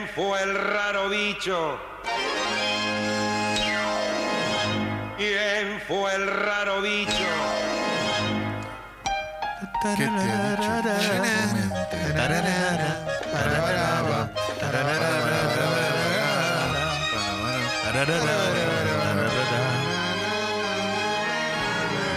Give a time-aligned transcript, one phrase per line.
[0.00, 1.78] ¿Quién fue el raro bicho?
[5.18, 7.12] ¿Quién fue el raro bicho?
[9.98, 12.14] ¿Qué te ha dicho exactamente?
[12.16, 12.96] Tararara,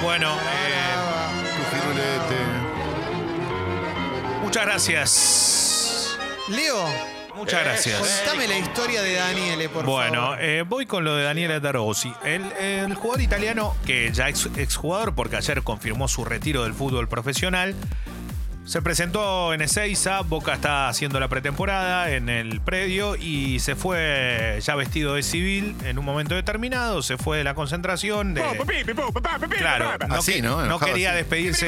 [0.01, 0.95] Bueno, eh,
[4.41, 6.17] muchas gracias.
[6.47, 7.99] Leo, Muchas gracias.
[8.25, 10.37] contame la historia de Daniele, por Bueno, favor.
[10.41, 12.13] eh, voy con lo de Daniele Darossi.
[12.23, 17.07] El, el jugador italiano, que ya es exjugador porque ayer confirmó su retiro del fútbol
[17.09, 17.75] profesional,
[18.65, 24.57] se presentó en Ezeiza, Boca está haciendo la pretemporada en el predio y se fue
[24.61, 28.33] ya vestido de civil en un momento determinado, se fue de la concentración.
[28.33, 28.41] De,
[29.57, 30.65] claro, no, Así, que- ¿no?
[30.65, 31.17] no quería así.
[31.17, 31.67] despedirse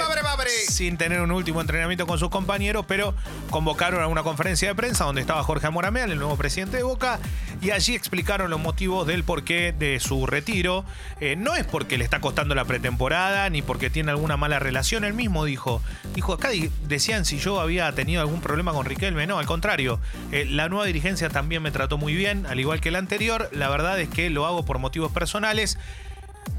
[0.70, 3.14] sin tener un último entrenamiento con sus compañeros, pero
[3.50, 7.20] convocaron a una conferencia de prensa donde estaba Jorge Amorameal, el nuevo presidente de Boca,
[7.62, 10.86] y allí explicaron los motivos del porqué de su retiro.
[11.20, 15.03] Eh, no es porque le está costando la pretemporada ni porque tiene alguna mala relación.
[15.03, 15.81] Él mismo dijo,
[16.14, 16.53] dijo acá
[16.88, 19.28] decían si yo había tenido algún problema con Riquelme.
[19.28, 20.00] No, al contrario.
[20.31, 23.50] Eh, la nueva dirigencia también me trató muy bien, al igual que la anterior.
[23.52, 25.77] La verdad es que lo hago por motivos personales.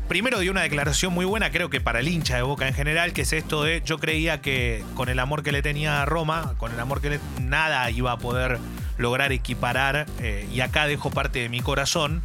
[0.08, 3.12] Primero dio una declaración muy buena, creo que para el hincha de Boca en general,
[3.12, 6.54] que es esto de yo creía que con el amor que le tenía a Roma,
[6.58, 8.58] con el amor que le nada iba a poder
[8.98, 12.22] lograr equiparar eh, y acá dejo parte de mi corazón.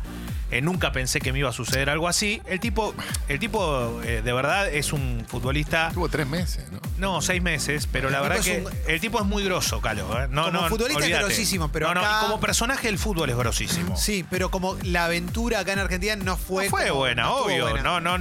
[0.51, 2.41] Eh, nunca pensé que me iba a suceder algo así.
[2.45, 2.93] El tipo,
[3.29, 5.89] el tipo eh, de verdad es un futbolista.
[5.93, 6.79] Tuvo tres meses, ¿no?
[6.97, 10.03] No, seis meses, pero la verdad que es el tipo es muy grosso, Calo.
[10.21, 10.27] ¿eh?
[10.29, 11.23] No, Como no, futbolista es olvídate.
[11.25, 13.95] grosísimo, pero no, no, acá- y como personaje del fútbol es grosísimo.
[13.97, 16.65] Sí, pero como la aventura acá en Argentina no fue.
[16.65, 17.69] No fue como- buena, no obvio.
[17.69, 17.99] buena.
[18.01, 18.17] No,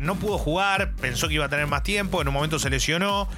[0.00, 3.28] no pudo jugar, pensó que iba a tener más tiempo, en un momento se lesionó.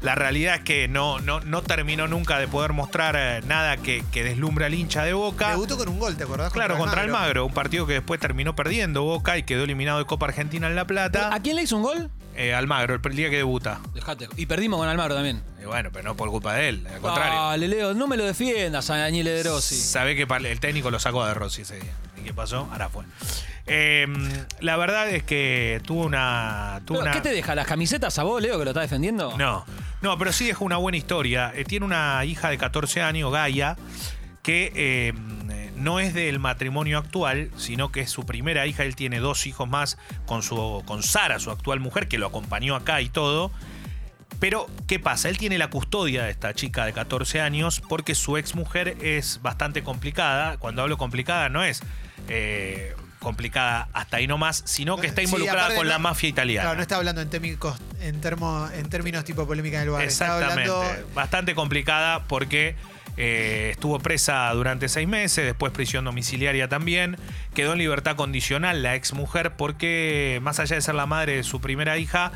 [0.00, 4.04] La realidad es que no, no, no terminó nunca de poder mostrar eh, nada que,
[4.12, 5.50] que deslumbre al hincha de Boca.
[5.50, 6.52] Debutó con un gol, ¿te acordás?
[6.52, 10.26] Claro, contra Almagro, un partido que después terminó perdiendo Boca y quedó eliminado de Copa
[10.26, 11.34] Argentina en La Plata.
[11.34, 12.10] ¿A quién le hizo un gol?
[12.36, 13.80] Eh, Almagro, el día que debuta.
[13.94, 14.28] Dejate.
[14.36, 15.42] Y perdimos con Almagro también.
[15.60, 17.34] Y bueno, pero no por culpa de él, al contrario.
[17.34, 19.74] Dale, Leo, no me lo defiendas a Daniele De Rossi.
[19.74, 21.92] Sabe que el técnico lo sacó de Rossi ese día.
[22.16, 22.68] ¿Y qué pasó?
[22.70, 23.04] Ahora fue.
[23.66, 24.06] Eh,
[24.60, 26.80] la verdad es que tuvo una.
[26.84, 27.10] Tuvo una...
[27.10, 27.56] ¿Qué te deja?
[27.56, 29.36] ¿Las camisetas a vos, Leo, que lo estás defendiendo?
[29.36, 29.66] No,
[30.02, 31.52] no, pero sí dejó una buena historia.
[31.54, 33.76] Eh, tiene una hija de 14 años, Gaia,
[34.42, 35.12] que eh,
[35.76, 38.84] no es del matrimonio actual, sino que es su primera hija.
[38.84, 42.74] Él tiene dos hijos más con, su, con Sara, su actual mujer, que lo acompañó
[42.76, 43.50] acá y todo.
[44.40, 45.28] Pero, ¿qué pasa?
[45.28, 49.40] Él tiene la custodia de esta chica de 14 años porque su ex mujer es
[49.42, 50.58] bastante complicada.
[50.58, 51.80] Cuando hablo complicada, no es
[52.28, 56.62] eh, complicada hasta ahí nomás, sino que está Sí, involucrada con no- la mafia italiana.
[56.66, 59.88] Claro, no está hablando en, térmicos, en, termo, en términos tipo polémica del.
[59.88, 60.70] Está Exactamente.
[60.70, 61.08] hablando.
[61.14, 62.76] Bastante complicada porque
[63.16, 67.16] eh, estuvo presa durante seis meses, después prisión domiciliaria también.
[67.52, 71.42] Quedó en libertad condicional la ex mujer porque, más allá de ser la madre de
[71.42, 72.30] su primera hija,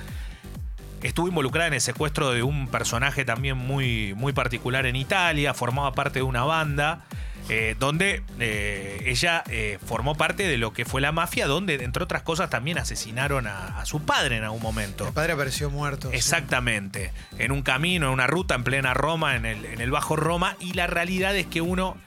[1.02, 5.92] estuvo involucrada en el secuestro de un personaje también muy, muy particular en Italia, formaba
[5.92, 7.04] parte de una banda.
[7.54, 12.02] Eh, donde eh, ella eh, formó parte de lo que fue la mafia, donde entre
[12.02, 15.06] otras cosas también asesinaron a, a su padre en algún momento.
[15.06, 16.08] El padre apareció muerto.
[16.10, 16.16] sí.
[16.16, 17.12] Exactamente.
[17.36, 20.56] En un camino, en una ruta en plena Roma, en el, en el Bajo Roma.
[20.60, 21.98] Y la realidad es que uno,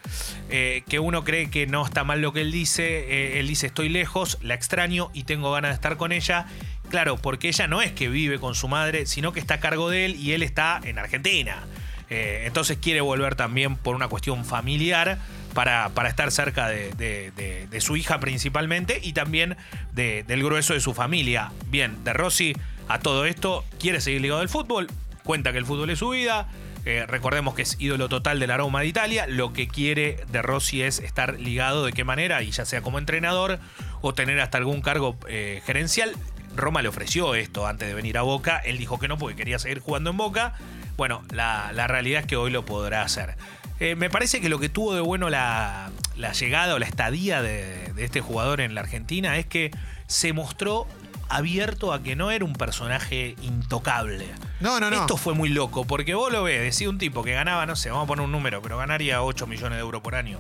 [0.50, 3.40] que uno cree que no está mal lo que él dice.
[3.40, 6.48] Él dice, estoy lejos, la extraño y tengo ganas de estar con ella.
[6.90, 9.92] Claro, porque ella no es que vive con su madre, sino que está a cargo
[9.92, 11.68] de él y él está en Argentina.
[12.10, 15.18] Eh, entonces quiere volver también por una cuestión familiar
[15.54, 19.58] para, para estar cerca de, su hija principalmente y también
[19.94, 21.52] de- del grueso de su familia.
[21.68, 22.54] Bien, de Rossi
[22.88, 24.88] a todo esto quiere seguir ligado al fútbol,
[25.24, 26.48] cuenta que el fútbol es su vida.
[26.88, 29.26] eh, recordemos que es ídolo total del aroma de Italia.
[29.28, 33.00] Lo que quiere de Rossi es estar ligado de qué manera, y ya sea como
[33.00, 33.58] entrenador
[34.02, 36.12] o tener hasta algún cargo eh, gerencial.
[36.56, 38.60] Roma le ofreció esto antes de venir a Boca.
[38.60, 40.54] Él dijo que no porque quería seguir jugando en Boca.
[40.98, 43.36] Bueno, la, la realidad es que hoy lo podrá hacer.
[43.80, 47.42] Eh, me parece que lo que tuvo de bueno la, la llegada o la estadía
[47.42, 49.72] de, de este jugador en la Argentina es que
[50.08, 50.88] se mostró
[51.30, 54.28] abierto a que no era un personaje intocable.
[54.60, 55.02] No, no, no.
[55.02, 57.90] Esto fue muy loco, porque vos lo ves, decía un tipo que ganaba, no sé,
[57.90, 60.40] vamos a poner un número, pero ganaría 8 millones de euros por año.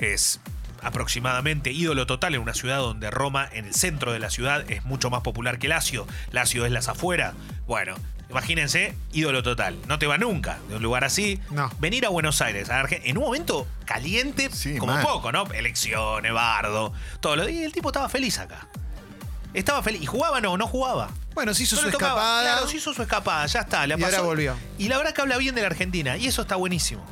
[0.00, 0.40] Es
[0.82, 4.84] aproximadamente ídolo total en una ciudad donde Roma, en el centro de la ciudad, es
[4.84, 6.06] mucho más popular que Lazio.
[6.30, 7.34] Lazio es las afueras.
[7.66, 7.94] Bueno,
[8.30, 9.76] imagínense, ídolo total.
[9.88, 11.40] No te va nunca de un lugar así.
[11.50, 11.70] No.
[11.78, 15.04] Venir a Buenos Aires, a Argen- en un momento caliente, Sí, como mal.
[15.04, 15.44] poco, ¿no?
[15.52, 18.66] Elecciones, bardo, todo lo Y el tipo estaba feliz acá.
[19.54, 20.00] Estaba feliz.
[20.02, 20.56] ¿Y jugaba no?
[20.56, 21.10] No jugaba.
[21.34, 22.12] Bueno, se hizo No su tocaba.
[22.12, 22.42] escapada.
[22.52, 23.86] Claro, se hizo su escapada, ya está.
[23.86, 24.24] Le Y ahora pasó.
[24.24, 24.56] volvió.
[24.78, 26.16] Y la verdad que habla bien de la Argentina.
[26.16, 27.04] Y eso está buenísimo.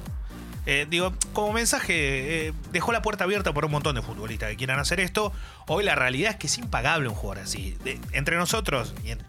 [0.66, 4.56] Eh, digo, como mensaje, eh, dejó la puerta abierta por un montón de futbolistas que
[4.56, 5.32] quieran hacer esto.
[5.66, 7.76] Hoy la realidad es que es impagable un jugador así.
[7.84, 9.22] De- entre nosotros, y en-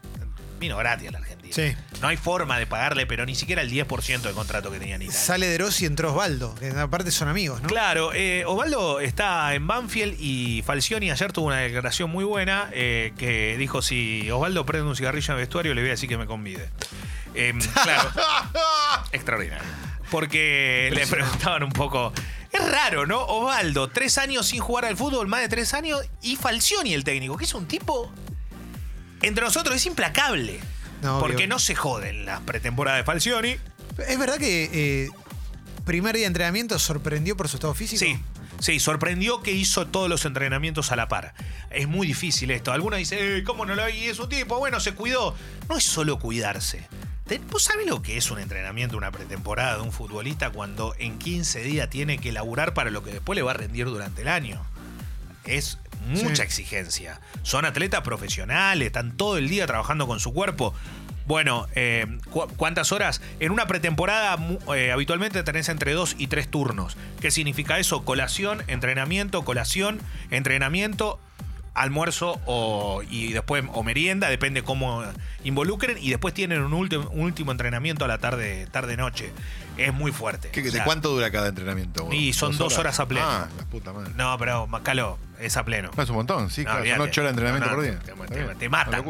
[0.59, 1.40] vino gratis a la Argentina.
[1.51, 1.75] Sí.
[2.01, 5.03] No hay forma de pagarle, pero ni siquiera el 10% de contrato que tenía en
[5.03, 5.19] Italia.
[5.19, 7.67] Sale de Rossi y entró Osvaldo, que aparte son amigos, ¿no?
[7.67, 13.13] Claro, eh, Osvaldo está en Banfield y Falcioni ayer tuvo una declaración muy buena eh,
[13.17, 16.17] que dijo si Osvaldo prende un cigarrillo en el vestuario le voy a decir que
[16.17, 16.69] me convide.
[17.33, 18.09] Em, claro,
[19.11, 19.67] extraordinario.
[20.09, 22.11] Porque le preguntaban un poco...
[22.51, 23.21] Es raro, ¿no?
[23.21, 27.37] Osvaldo, tres años sin jugar al fútbol, más de tres años, y Falcioni el técnico,
[27.37, 28.11] que es un tipo...
[29.21, 30.59] Entre nosotros es implacable.
[31.01, 31.27] No, obvio.
[31.27, 33.55] porque no se joden las pretemporadas de Falcioni.
[34.07, 34.69] Es verdad que
[35.05, 35.09] eh,
[35.85, 37.99] primer día de entrenamiento sorprendió por su estado físico.
[37.99, 38.17] Sí,
[38.59, 41.33] sí, sorprendió que hizo todos los entrenamientos a la par.
[41.69, 42.71] Es muy difícil esto.
[42.71, 44.05] Algunos dicen, "Eh, ¿cómo no lo hay?
[44.05, 45.35] Es un tipo, bueno, se cuidó.
[45.69, 46.87] No es solo cuidarse.
[47.49, 51.61] ¿Vos sabés lo que es un entrenamiento, una pretemporada de un futbolista cuando en 15
[51.61, 54.61] días tiene que laburar para lo que después le va a rendir durante el año?
[55.45, 55.77] Es
[56.07, 57.19] mucha exigencia.
[57.43, 60.73] Son atletas profesionales, están todo el día trabajando con su cuerpo.
[61.27, 63.21] Bueno, eh, ¿cu- ¿cuántas horas?
[63.39, 64.37] En una pretemporada
[64.75, 66.97] eh, habitualmente tenés entre dos y tres turnos.
[67.21, 68.03] ¿Qué significa eso?
[68.03, 70.01] Colación, entrenamiento, colación,
[70.31, 71.19] entrenamiento,
[71.73, 75.03] almuerzo o, y después o merienda, depende cómo
[75.43, 79.31] involucren, y después tienen un último, un último entrenamiento a la tarde, tarde noche.
[79.77, 80.49] Es muy fuerte.
[80.49, 82.07] ¿Qué- O ¿De cuánto dura cada entrenamiento?
[82.11, 83.25] Y son dos horas a pleno.
[83.27, 84.11] Ah, la puta madre.
[84.15, 85.89] No, pero Macalo, es a pleno.
[85.95, 86.85] No, es un montón, sí, No, claro.
[86.89, 87.99] Son ocho horas de entrenamiento No, por día.
[87.99, 89.03] Te, te- te matan.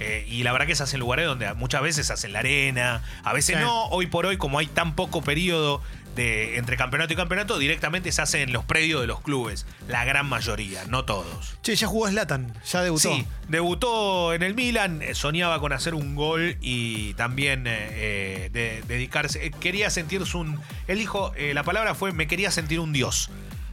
[0.00, 3.32] Eh, y la verdad que se hacen lugares donde muchas veces hacen la arena, a
[3.32, 3.62] veces Sí.
[3.62, 3.84] no.
[3.86, 5.80] Hoy por hoy, como hay tan poco periodo
[6.20, 9.66] de entre campeonato y campeonato, directamente se hacen en los predios de los clubes.
[9.88, 11.56] La gran mayoría, no todos.
[11.62, 13.14] Che, ya jugó Slatan, ya debutó.
[13.14, 18.50] Sí, debutó en el Milan, eh, soñaba con hacer un gol y también eh, eh,
[18.52, 19.50] de- dedicarse.
[19.60, 20.60] quería sentirse un.
[20.86, 23.30] Él dijo, eh, la palabra fue: me quería sentir un dios.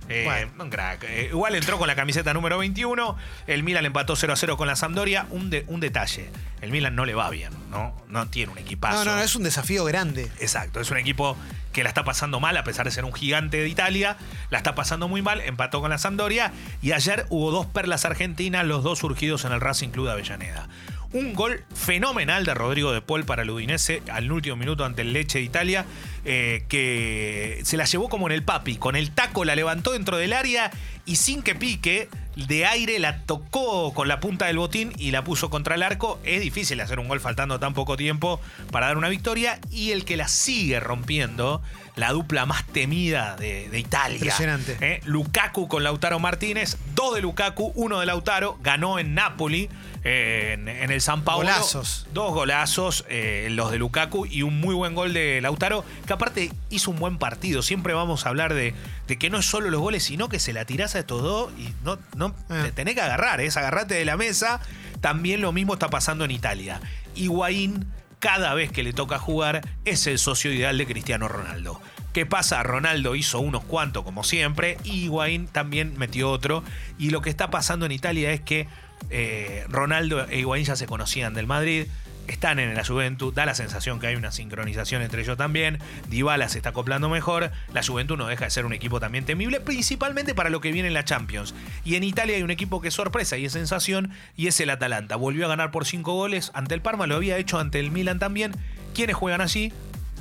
[0.09, 0.51] Eh, Bueno.
[0.63, 1.03] Un crack.
[1.03, 3.17] Eh, igual entró con la camiseta número 21.
[3.47, 5.25] El Milan empató 0 a 0 con la Sampdoria.
[5.29, 6.29] Un, de- un detalle:
[6.61, 7.93] el Milan no le va bien, ¿no?
[8.07, 9.03] No tiene un equipazo.
[9.03, 10.31] No, no, no, es un desafío grande.
[10.39, 11.35] Exacto, es un equipo
[11.73, 14.17] que la está pasando mal, a pesar de ser un gigante de Italia,
[14.49, 16.51] la está pasando muy mal, empató con la Sampdoria
[16.81, 20.67] y ayer hubo dos perlas argentinas, los dos surgidos en el Racing Club de Avellaneda.
[21.13, 25.13] Un gol fenomenal de Rodrigo de Paul para el Udinese al último minuto ante el
[25.13, 25.85] Leche de Italia,
[26.25, 30.17] eh, que se la llevó como en el papi, con el taco la levantó dentro
[30.17, 30.69] del área
[31.07, 35.23] y sin que pique, de aire la tocó con la punta del botín y la
[35.23, 36.19] puso contra el arco.
[36.23, 38.39] Es difícil hacer un gol faltando tan poco tiempo
[38.71, 39.59] para dar una victoria.
[39.71, 41.63] Y el que la sigue rompiendo,
[41.95, 44.17] la dupla más temida de, de Italia.
[44.17, 44.77] Impresionante.
[44.81, 45.01] ¿eh?
[45.05, 49.67] Lukaku con Lautaro Martínez, dos de Lukaku, uno de Lautaro, ganó en Napoli,
[50.03, 51.47] eh, en, en el San Paulo.
[51.47, 52.05] Golazos.
[52.13, 56.51] Dos golazos, eh, los de Lukaku y un muy buen gol de Lautaro, que aparte
[56.69, 57.63] hizo un buen partido.
[57.63, 58.75] Siempre vamos a hablar de,
[59.07, 61.51] de que no es solo los goles, sino que se la tirás a estos dos
[61.57, 62.63] y no, no Ah.
[62.65, 64.59] te tenés que agarrar, es agarrarte de la mesa.
[65.01, 66.81] También lo mismo está pasando en Italia.
[67.15, 67.85] Higuaín,
[68.19, 71.79] cada vez que le toca jugar, es el socio ideal de Cristiano Ronaldo.
[72.13, 72.63] ¿Qué pasa?
[72.63, 76.63] Ronaldo hizo unos cuantos, como siempre, y Higuaín también metió otro.
[76.97, 78.67] Y lo que está pasando en Italia es que
[79.11, 81.85] eh, Ronaldo e Higuaín ya se conocían del Madrid,
[82.27, 85.79] están en la Juventus, da la sensación que hay una sincronización entre ellos también.
[86.09, 89.59] Dybala se está acoplando mejor, la Juventus no deja de ser un equipo también temible,
[89.59, 91.53] principalmente para lo que viene en la Champions.
[91.85, 94.69] Y en Italia hay un equipo que es sorpresa y es sensación, y es el
[94.69, 95.15] Atalanta.
[95.15, 98.19] Volvió a ganar por cinco goles ante el Parma, lo había hecho ante el Milan
[98.19, 98.53] también.
[98.93, 99.73] ¿Quiénes juegan allí?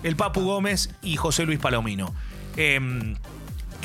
[0.03, 2.15] El Papu Gómez y José Luis Palomino.
[2.57, 3.17] Em,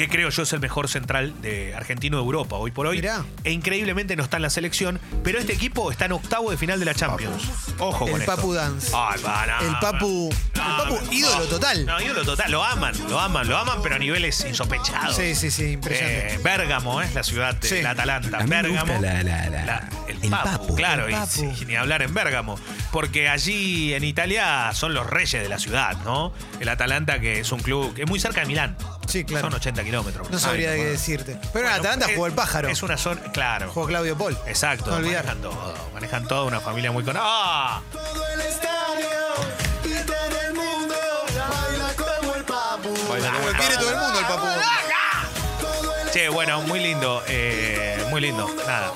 [0.02, 2.98] que creo yo es el mejor central de argentino de Europa hoy por hoy.
[2.98, 3.24] Mirá.
[3.44, 6.80] E increíblemente no está en la selección, pero este equipo está en octavo de final
[6.80, 7.44] de la Champions.
[7.78, 8.36] Ojo con El esto.
[8.36, 8.92] Papu Dance.
[8.96, 10.30] Ay, va, no, El Papu.
[10.56, 11.46] no, El Papu, no, ídolo no.
[11.46, 11.86] total.
[11.86, 12.52] No, ídolo total.
[12.52, 15.16] Lo aman, lo aman, lo aman, pero a niveles insospechados.
[15.16, 16.34] Sí, sí, sí, impresionante.
[16.34, 17.82] Eh, Bérgamo es la ciudad de Sí.
[17.84, 18.38] la Atalanta.
[18.38, 18.94] A mí me Bérgamo.
[18.94, 20.76] gusta la- la- la- La- el, el papu, Papu.
[20.76, 21.14] claro, El
[21.62, 22.58] y, ni hablar en Bérgamo.
[22.92, 26.34] Porque allí en Italia son los reyes de la ciudad, ¿no?
[26.60, 28.76] El Atalanta, que es un club que es muy cerca de Milán.
[29.12, 29.48] Sí, claro.
[29.48, 30.30] Son 80 kilómetros.
[30.30, 31.34] No sabría Ay, qué decirte.
[31.34, 32.70] Pero Bueno, en Atalanta jugó el pájaro.
[32.70, 33.72] Es una zona, claro.
[33.74, 34.38] Jugó Claudio Paul.
[34.48, 35.26] Exacto, No olvidar.
[35.26, 37.18] manejan todo, manejan todo, una familia muy con.
[37.20, 37.82] ¡Ah!
[37.92, 38.00] Lo
[43.58, 44.48] quiere todo el mundo el Papu.
[46.12, 48.46] Che, bueno, muy lindo, eh, muy lindo.
[48.68, 48.92] Nada.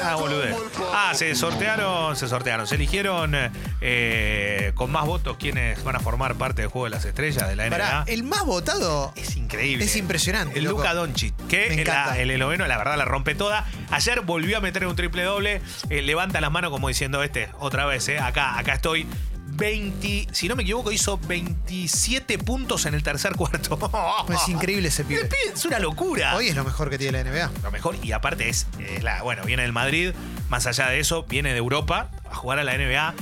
[0.00, 0.54] Ah, boludez.
[0.92, 2.66] Ah, se sortearon, se sortearon.
[2.68, 3.32] Se eligieron
[3.80, 7.56] eh, con más votos quienes van a formar parte del juego de las estrellas de
[7.56, 7.70] la NBA.
[7.70, 9.12] Pará, el más votado.
[9.16, 9.84] Es increíble.
[9.84, 10.66] Es impresionante, El.
[10.66, 12.18] Luka Doncic, que Me en la- encanta.
[12.18, 13.66] el esloveno, la verdad, la rompe toda.
[13.90, 15.60] Ayer volvió a meter un triple doble.
[15.90, 19.06] eh, levanta las manos como diciendo, este, otra vez, eh, acá, acá estoy.
[19.56, 23.78] 20, si no me equivoco, hizo 27 puntos en el tercer cuarto.
[24.32, 25.24] Es increíble ese pibe.
[25.24, 26.34] pibe Es una locura.
[26.36, 27.50] Hoy es lo mejor que tiene la NBA.
[27.62, 30.12] lo mejor, y aparte es, es la, bueno, viene del Madrid,
[30.48, 33.14] más allá de eso, viene de Europa a jugar a la NBA.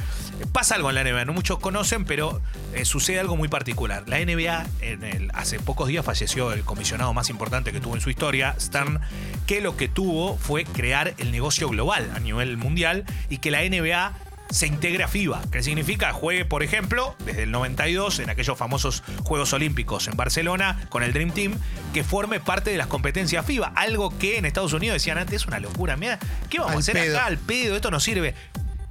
[0.52, 2.40] Pasa algo en la NBA, no muchos conocen, pero
[2.74, 4.04] eh, sucede algo muy particular.
[4.08, 8.00] La NBA, en el- hace pocos días falleció el comisionado más importante que tuvo en
[8.00, 9.00] su historia, Stern,
[9.46, 13.62] que lo que tuvo fue crear el negocio global a nivel mundial y que la
[13.62, 14.14] NBA
[14.50, 19.02] se integre a FIBA, que significa juegue, por ejemplo, desde el 92, en aquellos famosos
[19.24, 21.54] Juegos Olímpicos en Barcelona, con el Dream Team,
[21.94, 23.72] que forme parte de las competencias FIBA.
[23.76, 25.96] Algo que en Estados Unidos decían antes, es una locura.
[25.96, 27.16] Mira, ¿qué vamos Al a hacer pedo.
[27.16, 27.76] acá al pedo?
[27.76, 28.34] Esto no sirve.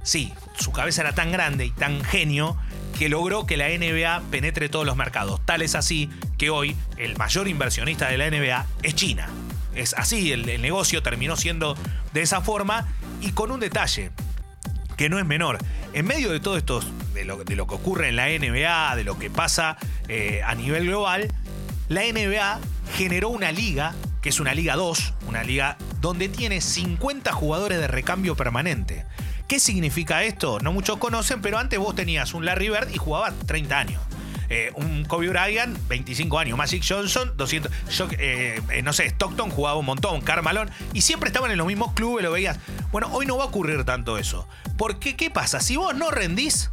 [0.02, 2.56] Sí, su cabeza era tan grande y tan genio
[2.98, 5.40] que logró que la NBA penetre todos los mercados.
[5.44, 9.28] Tal es así que hoy el mayor inversionista de la NBA es China.
[9.74, 11.76] Es así, el, el negocio terminó siendo
[12.12, 12.88] de esa forma
[13.20, 14.10] y con un detalle
[15.00, 15.56] que no es menor.
[15.94, 16.82] En medio de todo esto,
[17.14, 19.78] de lo, que ocurre en la NBA, de lo que pasa
[20.08, 21.32] eh, a nivel global,
[21.88, 22.60] la NBA
[22.98, 27.88] generó una liga, que es una liga 2, una liga donde tiene 50 jugadores de
[27.88, 29.06] recambio permanente.
[29.48, 30.60] ¿Qué significa esto?
[30.60, 34.02] No muchos conocen, pero antes vos tenías un Larry Bird y jugaba 30 años.
[34.50, 36.58] Eh, un Kobe Bryant, 25 años.
[36.58, 37.70] Magic Johnson, 200.
[37.96, 40.20] yo, eh, eh, no sé, Stockton jugaba un montón.
[40.20, 40.70] Carmalón.
[40.92, 42.58] Y siempre estaban en los mismos clubes, lo veías.
[42.90, 44.48] Bueno, hoy no va a ocurrir tanto eso.
[44.76, 45.60] Porque, ¿qué pasa?
[45.60, 46.70] Si vos no rendís,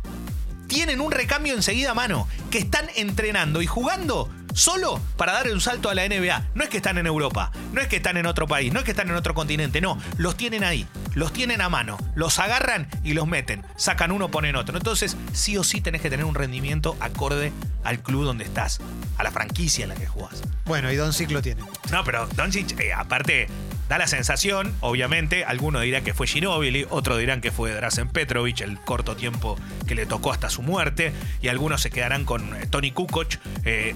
[0.68, 5.62] tienen un recambio enseguida a mano, que están entrenando y jugando solo para dar un
[5.62, 6.50] salto a la NBA.
[6.56, 8.86] No es que están en Europa, no es que están en otro país, no es
[8.86, 12.88] que están en otro continente, no, los tienen ahí, los tienen a mano, los agarran
[13.04, 14.76] y los meten, sacan uno, ponen otro.
[14.78, 17.54] Entonces, sí o sí tenés que tener un rendimiento acorde
[17.84, 18.80] al club donde estás,
[19.18, 20.42] a la franquicia en la que jugás.
[20.66, 21.62] Bueno, y Don lo tiene.
[21.92, 23.48] No, pero Doncic, eh, aparte,
[23.88, 28.60] da la sensación, obviamente, algunos dirán que fue Ginobili, otros dirán que fue Drazen Petrovic,
[28.62, 29.58] el corto tiempo
[29.88, 33.36] que le tocó hasta su muerte, y algunos se quedarán con eh, Tony Kukoc.
[33.64, 33.96] Eh,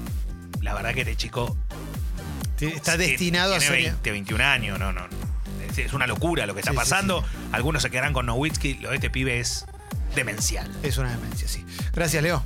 [0.62, 1.58] la verdad que este chico
[2.60, 3.72] Está tiene- destinado a ser.
[3.72, 5.02] 20, 21 años, no, no.
[5.70, 7.24] Es, es una locura lo que está Sí, sí, pasando.
[7.52, 9.66] Algunos se quedarán con Nowitzki, lo de este pibe es
[10.16, 10.72] demencial.
[10.84, 11.66] Es una demencia, sí.
[11.94, 12.44] Gracias, Leo.